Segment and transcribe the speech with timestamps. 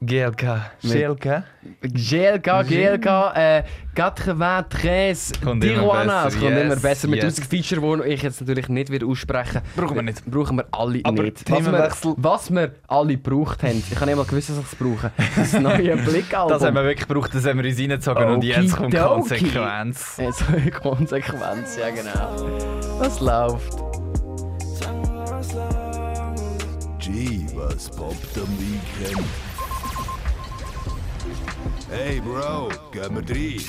[0.00, 0.70] GLK.
[0.80, 1.42] GLK?
[1.82, 3.62] GLK, GLK, äh,
[3.94, 6.26] 93 Kommt immer Tijuana.
[6.28, 7.38] Es kommt yes, immer besser mit yes.
[7.38, 7.46] yes.
[7.48, 10.24] Feature, die ich jetzt natürlich nicht wieder aussprechen Brauchen wir nicht.
[10.24, 11.50] Brauchen wir alle Aber nicht.
[11.50, 14.64] Was wir, Themenwechsel- was wir alle gebraucht haben, ich habe nicht mal gewusst, dass ich
[14.64, 15.10] es brauche.
[15.34, 16.52] Das neue Blickalbum.
[16.52, 19.14] Das haben wir wirklich gebraucht, das haben wir uns reingezogen und jetzt kommt Okidoki.
[19.14, 20.16] Konsequenz.
[20.18, 22.98] Jetzt eine Konsequenz, ja genau.
[22.98, 23.76] Was läuft?
[27.00, 29.26] G, was poppt am Weekend?
[31.90, 33.62] Hey Bro, gehen wir rein.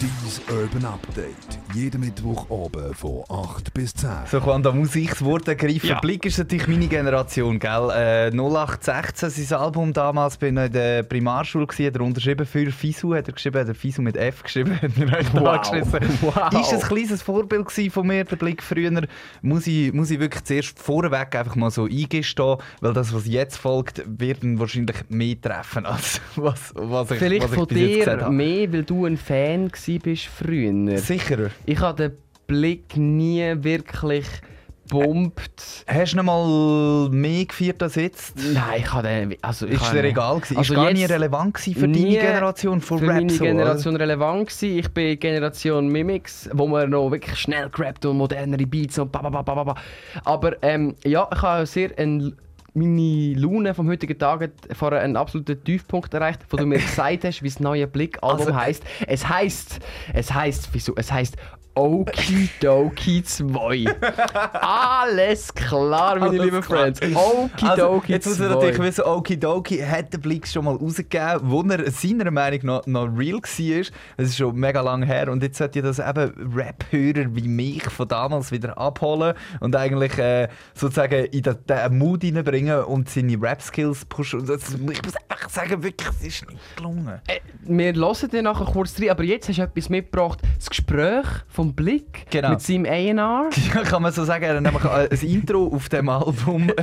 [0.00, 1.34] Dies Urban Update.
[1.74, 4.08] Jeden Mittwoch oben von 8 bis 10.
[4.30, 5.88] So, kann da muss ich das Wort ergreifen.
[5.88, 5.98] Ja.
[5.98, 7.90] Blick ist natürlich meine Generation, gell?
[7.92, 12.70] Äh, 0816, sein Album damals, bin ich in der Primarschule, gewesen, hat er unterschrieben für
[12.70, 15.66] Fisu, hat er geschrieben, hat er Fisu mit F geschrieben, hat er Wow.
[15.68, 16.08] angeschrieben.
[16.20, 16.52] Wow.
[16.60, 19.02] Ist ein kleines Vorbild gewesen von mir, der Blick früher.
[19.42, 23.56] Muss ich, muss ich wirklich zuerst vorweg einfach mal so eingestehen, weil das, was jetzt
[23.56, 27.78] folgt, wird ihn wahrscheinlich mehr treffen, als was, was ich, Vielleicht was ich von bis
[27.78, 30.98] jetzt gesagt dir mehr, weil du ein Fan gsi bist früher.
[30.98, 31.50] Sicher.
[31.64, 34.26] Ich habe den Blick nie wirklich
[34.88, 35.84] pumpt.
[35.86, 38.34] Hast du noch mal mehr gefeiert als jetzt?
[38.36, 39.36] Nein, ich habe.
[39.42, 40.56] Also, ich Ist dir egal gewesen?
[40.56, 43.52] Also ist gar nie relevant gewesen für deine Generation von für Rap meine so, oder?
[43.52, 44.78] Generation relevant gewesen.
[44.78, 49.20] Ich bin Generation Mimics, wo man noch wirklich schnell gerappt und modernere Beats und ba
[49.20, 49.74] ba ba ba ba, ba.
[50.24, 52.34] Aber ähm, ja, ich habe sehr ein,
[52.78, 57.24] meine Laune vom heutigen Tag hat vorher einen absoluten Tiefpunkt erreicht, wo du mir gesagt
[57.24, 58.84] hast, wie das neue Blick-Album Also, heisst.
[59.06, 59.80] Es heisst,
[60.14, 60.94] es heisst, wieso?
[60.96, 61.36] Es heisst
[61.78, 63.84] Okidoki 2.
[64.52, 66.92] Alles klar, meine Alles lieben klar.
[66.92, 67.00] Friends.
[67.00, 68.42] Okidoki Also, jetzt muss 2.
[68.42, 72.86] man natürlich wissen, Okidoki hat der Blick schon mal rausgegeben, wo er seiner Meinung nach
[72.86, 73.84] noch real war.
[74.16, 75.30] Das ist schon mega lange her.
[75.30, 80.48] Und jetzt sollte das eben Rap-Hörer wie mich von damals wieder abholen und eigentlich äh,
[80.74, 84.40] sozusagen in den, den Mood hineinbringen und seine Rap-Skills pushen.
[84.40, 87.20] Und das, ich muss einfach sagen, wirklich, es ist nicht gelungen.
[87.26, 90.40] Äh, wir hören dir nachher kurz rein, aber jetzt hast du etwas mitgebracht.
[90.56, 92.50] Das Gespräch vom Blick Genau.
[92.50, 93.50] mit seinem A&R.
[93.74, 94.44] Ja, kann man so sagen.
[94.44, 96.70] Er hat nämlich ein Intro auf dem Album.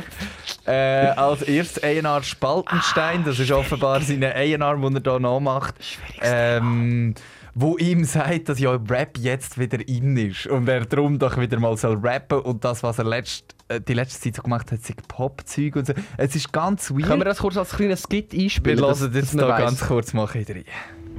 [0.67, 3.23] Äh, als erstes A&R Spaltenstein.
[3.23, 5.75] Das ist offenbar seine A&R, die er hier nachmacht.
[6.21, 7.13] Ähm,
[7.53, 10.47] wo ihm sagt, dass ja Rap jetzt wieder in ist.
[10.47, 13.54] Und er darum doch wieder mal soll rappen und das, was er letzt,
[13.87, 15.93] die letzte Zeit so gemacht hat, sind Pop-Zeug und so.
[16.17, 17.03] Es ist ganz weird.
[17.03, 18.79] Können wir das kurz als kleines Skit wir einspielen?
[18.79, 19.59] hören dass- das man hier weiss?
[19.65, 20.63] ganz kurz machen rein.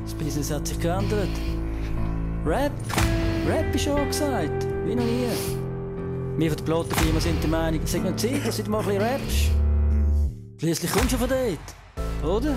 [0.03, 1.29] Das Business hat sich geändert.
[2.45, 2.71] Rap,
[3.49, 5.27] Rap ist angesagt, wie noch nie.
[6.39, 8.85] Wir von der Plattenfirma sind der Meinung, es ist noch Zeit, dass du mal ein
[8.87, 9.51] bisschen rappst.
[10.59, 12.55] Schließlich kommst du von dort, oder?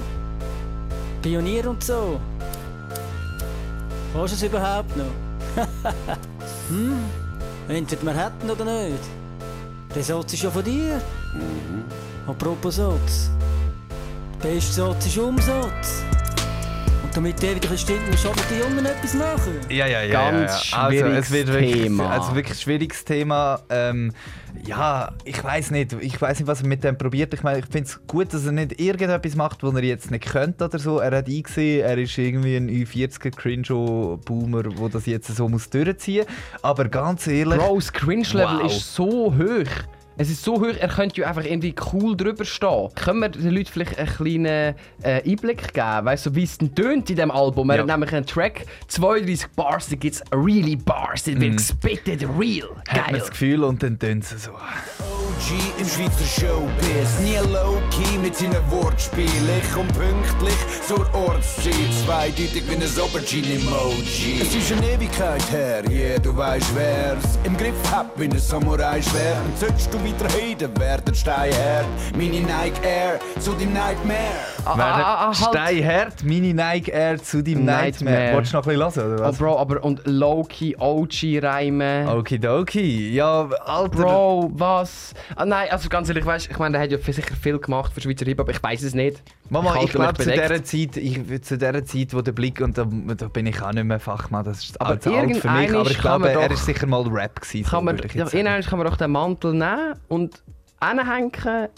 [1.21, 2.19] Pionier und so.
[4.13, 5.05] Kannst du es überhaupt noch?
[6.69, 6.97] hm?
[7.67, 8.99] Entweder wir hätten oder nicht.
[9.95, 11.01] Der Satz ist ja von dir.
[12.27, 13.31] Apropos Satz.
[14.43, 16.03] Der beste Satz ist Umsatz.
[17.09, 19.53] Und damit der wieder stimmt, auch mit den Jungen etwas machen.
[19.67, 20.29] Ja, ja, ja.
[20.29, 21.05] Ganz ja, ja.
[21.05, 22.09] Also, es wird wirklich, Thema.
[22.11, 23.61] Also wirklich ein schwieriges Thema.
[23.71, 24.11] Ähm,
[24.63, 25.93] ja, ich weiß nicht.
[26.01, 27.33] Ich weiß nicht, was er mit dem probiert.
[27.33, 30.27] Ich meine, ich finde es gut, dass er nicht irgendetwas macht, was er jetzt nicht
[30.27, 30.99] könnte oder so.
[30.99, 36.27] Er hat eingesehen, er ist irgendwie ein Ü40er Cringe-Boomer, der das jetzt so muss durchziehen
[36.27, 36.63] muss.
[36.63, 37.57] Aber ganz ehrlich.
[37.57, 38.71] Bro, das Cringe-Level Wow.
[38.71, 39.98] ist so hoch.
[40.21, 42.89] Es ist so hoch, er könnte ja einfach irgendwie cool drüber stehen.
[42.93, 44.45] Können wir den Leuten vielleicht einen kleinen
[45.01, 47.69] äh, Einblick geben, weißt du, wie es denn tönt in diesem Album?
[47.69, 47.81] Er Ja.
[47.83, 52.67] hat nämlich einen Track, 32 Bars, da gibt es really Bars, da wird gespittet, real.
[52.85, 53.19] hat man Geil.
[53.19, 54.51] das Gefühl und dann tönt es so.
[54.51, 57.19] OG im Schweizer Showbiz.
[57.23, 59.29] Nie low-key mit seinen Wortspielen.
[59.63, 60.53] Ich komm pünktlich
[60.85, 61.73] zur Ortszeit.
[62.05, 64.41] Zweideutig wie ein Aubergine-Emoji.
[64.41, 67.39] Es ist eine Ewigkeit her, yeah, du weißt wer's.
[67.45, 69.37] Im Griff hab wie ein Samurai-Schwert.
[70.09, 71.85] Wieder reden, werden Steinherd.
[72.13, 74.17] Meine Nike Air zu deinem Nightmare.
[74.65, 75.35] Ah, ah, ah, ah, halt.
[75.35, 78.15] Steinhart, meine Nike Air zu deinem Nightmare.
[78.15, 78.33] Nightmare.
[78.33, 79.37] Wolltest du noch ein bisschen hören, oder Oh, was?
[79.37, 82.07] Bro, aber und Low-Key, OG-Reimen.
[82.07, 83.13] Okidoki.
[83.13, 83.89] Ja, Alter.
[83.89, 85.13] Bro, was?
[85.35, 88.01] Ah, nein, also ganz ehrlich, weißt, ich meine, der hat ja sicher viel gemacht für
[88.01, 89.21] Schweizer Hip-Hop, ich weiß es nicht.
[89.49, 92.61] Mama, ich, halte mich glaube zu dieser Zeit, ich, zu dieser Zeit, wo der Blick
[92.61, 92.85] und da,
[93.17, 95.89] da bin ich auch nicht mehr Fachmann, das ist Aber alt, alt für mich, aber
[95.89, 97.63] ich glaube, man er ist sicher mal Rap gewesen.
[97.63, 100.43] so Kann man, würde ich ja, kann man doch den Mantel nehmen und
[100.79, 101.31] anhängen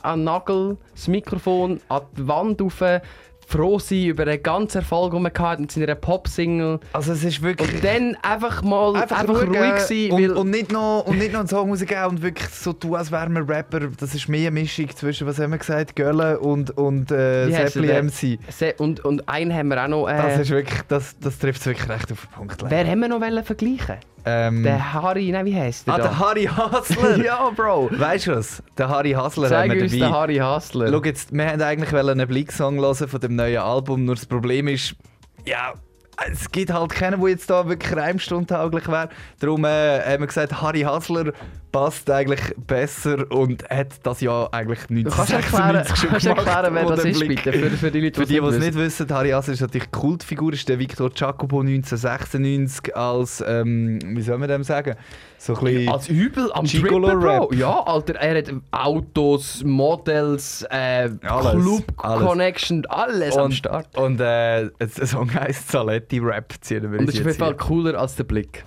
[0.03, 2.83] an den Nagel, das Mikrofon an die Wand rauf,
[3.47, 6.79] froh sein über den ganzen Erfolg, den man hatte mit seiner Pop-Single.
[6.93, 7.73] Also es ist wirklich...
[7.73, 11.39] Und dann einfach mal einfach, schauen ruhig sein, und, und, nicht noch, und nicht noch
[11.39, 13.81] einen Song rausgeben und wirklich so tun, als wären wir Rapper.
[13.99, 18.01] Das ist mehr eine Mischung zwischen, was haben wir gesagt, Gölle und, und äh, Seppli?
[18.01, 18.39] MC.
[18.49, 20.07] Se- und, und einen haben wir auch noch...
[20.07, 22.63] Das, Äh, ist wirklich, das, das trifft es wirklich recht auf den Punkt.
[22.69, 26.03] wer haben wir noch wollen vergleichen Ähm, Der Harry, nein, wie heisst der ah, da?
[26.03, 27.17] der Harry Hasler!
[27.23, 27.89] ja, Bro!
[27.91, 28.61] Weißt du was?
[28.77, 30.05] Der Harry Hasler Zeig haben wir uns dabei.
[30.05, 30.87] den Harry Hassler.
[30.91, 34.67] Schau jetzt, wir wollten eigentlich einen Blick-Song hören von dem neuen Album, nur das Problem
[34.67, 34.95] ist,
[35.45, 35.73] ja,
[36.31, 39.09] es gibt halt keinen, der jetzt da wirklich reimstundtauglich wäre.
[39.39, 41.31] Darum äh, haben wir gesagt, Harry Hasler
[41.71, 46.47] passt eigentlich besser und hat das ja eigentlich Du kannst erklären, 1996 schon kannst gemacht.
[46.47, 48.59] erklären wer das der ist, Blick- bitte, für, für die Leute, Für die, die es
[48.59, 54.21] nicht wissen, Harry Hasler ist natürlich Kultfigur, ist der Victor Jacopo 1996 als, ähm, wie
[54.21, 54.95] soll man dem sagen,
[55.37, 55.89] so ein bisschen...
[55.89, 57.43] Als übel am Gigolo Trippen, Bro.
[57.45, 57.53] Rap.
[57.55, 62.27] Ja, Alter, er hat Autos, Models, äh, Alles, Club alles.
[62.27, 63.97] Connection, alles am Start.
[63.97, 67.55] Und äh, ein Song heisst Saletti Rap, ziehen wir Und das ist auf jeden Fall
[67.55, 68.65] cooler als der Blick.